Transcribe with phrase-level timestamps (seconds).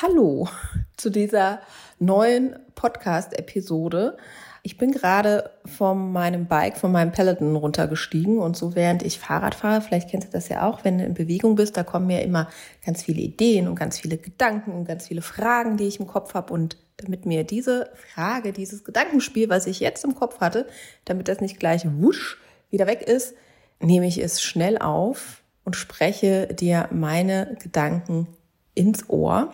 [0.00, 0.48] Hallo
[0.96, 1.60] zu dieser
[1.98, 4.16] neuen Podcast-Episode.
[4.62, 9.56] Ich bin gerade von meinem Bike, von meinem Peloton runtergestiegen und so während ich Fahrrad
[9.56, 12.22] fahre, vielleicht kennst du das ja auch, wenn du in Bewegung bist, da kommen mir
[12.22, 12.48] immer
[12.86, 16.32] ganz viele Ideen und ganz viele Gedanken und ganz viele Fragen, die ich im Kopf
[16.32, 20.68] habe und damit mir diese Frage, dieses Gedankenspiel, was ich jetzt im Kopf hatte,
[21.06, 22.38] damit das nicht gleich wusch
[22.70, 23.34] wieder weg ist,
[23.80, 28.28] nehme ich es schnell auf und spreche dir meine Gedanken
[28.74, 29.50] ins Ohr.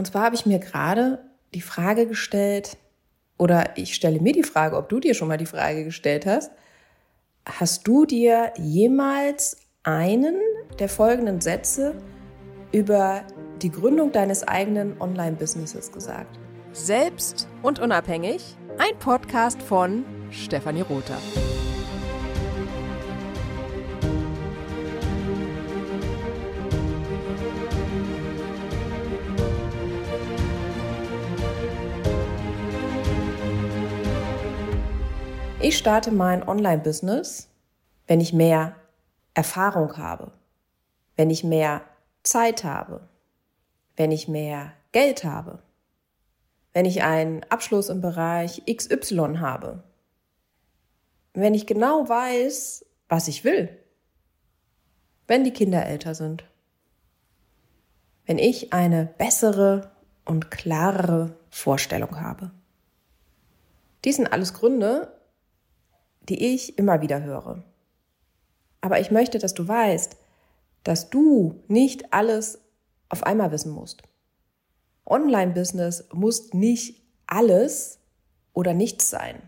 [0.00, 1.18] Und zwar habe ich mir gerade
[1.52, 2.78] die Frage gestellt,
[3.36, 6.52] oder ich stelle mir die Frage, ob du dir schon mal die Frage gestellt hast,
[7.44, 10.36] hast du dir jemals einen
[10.78, 11.94] der folgenden Sätze
[12.72, 13.24] über
[13.60, 16.38] die Gründung deines eigenen Online-Businesses gesagt?
[16.72, 21.18] Selbst und unabhängig, ein Podcast von Stefanie Rother.
[35.62, 37.50] Ich starte mein Online-Business,
[38.06, 38.76] wenn ich mehr
[39.34, 40.32] Erfahrung habe,
[41.16, 41.82] wenn ich mehr
[42.22, 43.06] Zeit habe,
[43.94, 45.62] wenn ich mehr Geld habe,
[46.72, 49.84] wenn ich einen Abschluss im Bereich XY habe,
[51.34, 53.68] wenn ich genau weiß, was ich will,
[55.26, 56.44] wenn die Kinder älter sind,
[58.24, 59.90] wenn ich eine bessere
[60.24, 62.50] und klarere Vorstellung habe.
[64.06, 65.19] Dies sind alles Gründe,
[66.30, 67.62] die ich immer wieder höre.
[68.80, 70.16] Aber ich möchte, dass du weißt,
[70.84, 72.60] dass du nicht alles
[73.08, 74.02] auf einmal wissen musst.
[75.04, 77.98] Online-Business muss nicht alles
[78.52, 79.42] oder nichts sein.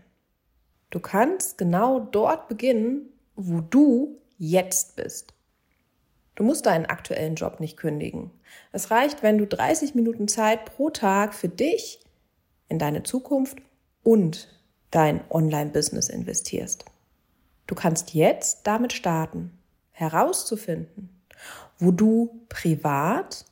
[0.89, 5.33] Du kannst genau dort beginnen, wo du jetzt bist.
[6.35, 8.31] Du musst deinen aktuellen Job nicht kündigen.
[8.71, 11.99] Es reicht, wenn du 30 Minuten Zeit pro Tag für dich,
[12.69, 13.59] in deine Zukunft
[14.03, 14.49] und
[14.93, 16.85] dein Online-Business investierst.
[17.67, 19.51] Du kannst jetzt damit starten,
[19.91, 21.09] herauszufinden,
[21.79, 23.45] wo du privat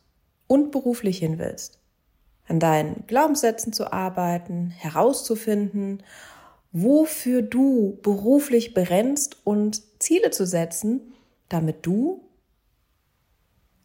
[0.48, 1.80] und beruflich hin willst.
[2.48, 6.04] An deinen Glaubenssätzen zu arbeiten, herauszufinden,
[6.72, 11.14] wofür du beruflich brennst und Ziele zu setzen,
[11.50, 12.24] damit du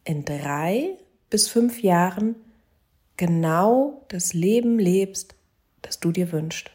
[0.05, 0.99] in drei
[1.31, 2.37] bis fünf Jahren
[3.17, 5.35] genau das Leben lebst,
[5.83, 6.71] das du dir wünschst.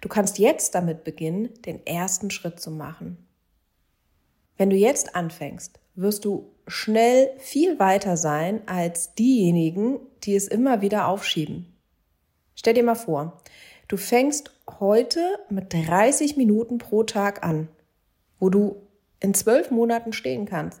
[0.00, 3.26] Du kannst jetzt damit beginnen, den ersten Schritt zu machen.
[4.56, 10.80] Wenn du jetzt anfängst, wirst du schnell viel weiter sein als diejenigen, die es immer
[10.80, 11.74] wieder aufschieben.
[12.54, 13.42] Stell dir mal vor,
[13.88, 17.68] du fängst heute mit 30 Minuten pro Tag an,
[18.38, 18.76] wo du
[19.20, 20.80] in zwölf Monaten stehen kannst.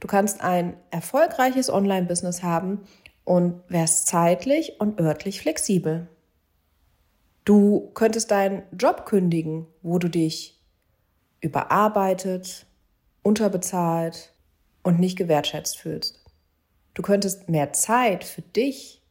[0.00, 2.82] Du kannst ein erfolgreiches Online-Business haben
[3.24, 6.08] und wärst zeitlich und örtlich flexibel.
[7.44, 10.60] Du könntest deinen Job kündigen, wo du dich
[11.40, 12.66] überarbeitet,
[13.22, 14.32] unterbezahlt
[14.82, 16.24] und nicht gewertschätzt fühlst.
[16.94, 19.02] Du könntest mehr Zeit für dich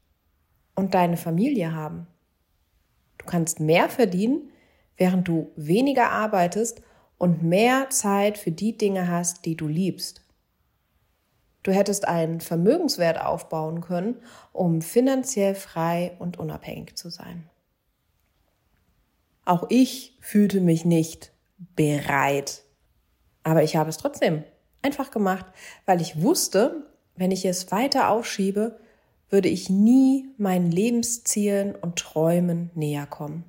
[0.75, 2.07] und deine Familie haben.
[3.17, 4.49] Du kannst mehr verdienen,
[4.97, 6.81] während du weniger arbeitest
[7.17, 10.21] und mehr Zeit für die Dinge hast, die du liebst.
[11.63, 14.15] Du hättest einen Vermögenswert aufbauen können,
[14.53, 17.49] um finanziell frei und unabhängig zu sein.
[19.45, 21.31] Auch ich fühlte mich nicht
[21.75, 22.63] bereit.
[23.43, 24.43] Aber ich habe es trotzdem
[24.81, 25.45] einfach gemacht,
[25.85, 28.79] weil ich wusste, wenn ich es weiter aufschiebe,
[29.29, 33.45] würde ich nie meinen Lebenszielen und Träumen näher kommen.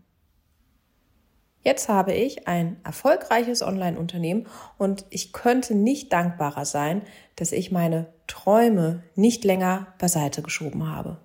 [1.64, 4.46] Jetzt habe ich ein erfolgreiches Online-Unternehmen
[4.78, 7.02] und ich könnte nicht dankbarer sein,
[7.36, 11.18] dass ich meine Träume nicht länger beiseite geschoben habe.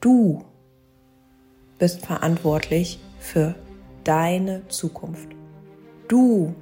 [0.00, 0.44] Du
[1.78, 3.56] bist verantwortlich für
[4.04, 5.28] deine Zukunft.
[6.06, 6.54] Du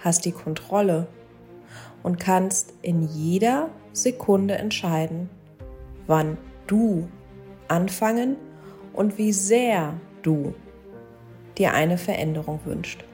[0.00, 1.06] hast die Kontrolle
[2.02, 5.30] und kannst in jeder Sekunde entscheiden,
[6.06, 6.36] wann
[6.66, 7.08] du
[7.68, 8.36] anfangen
[8.92, 10.54] und wie sehr du
[11.56, 13.04] dir eine Veränderung wünscht.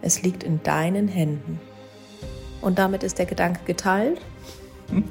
[0.00, 1.60] Es liegt in deinen Händen.
[2.62, 4.20] Und damit ist der Gedanke geteilt.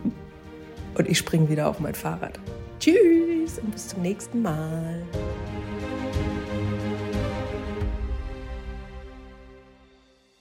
[0.97, 2.39] und ich springe wieder auf mein Fahrrad.
[2.79, 5.03] Tschüss und bis zum nächsten Mal.